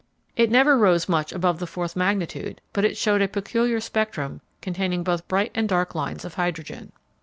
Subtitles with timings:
[0.35, 5.03] It never rose much above the fourth magnitude, but it showed a peculiar spectrum containing
[5.03, 6.91] both bright and dark lines of hydrogen.